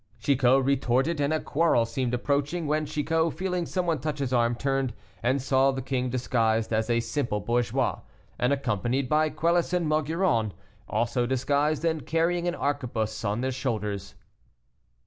[0.19, 4.55] Chicot retorted, and a quarrel seemed approaching, when Chicot, feeling some one touch his arm,
[4.55, 7.99] turned, and saw the king disguised as a simple bourgeois,
[8.39, 10.53] and accompanied by Quelus and Maugiron,
[10.89, 14.15] also disguised, and carrying an arquebuse on their shoulders.